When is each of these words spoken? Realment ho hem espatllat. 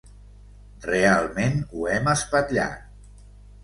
Realment 0.85 1.63
ho 1.71 1.87
hem 1.93 2.13
espatllat. 2.19 2.95